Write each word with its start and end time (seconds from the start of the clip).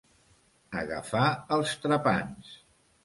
Agafar 0.79 1.25
els 1.59 1.77
trepants. 1.85 2.55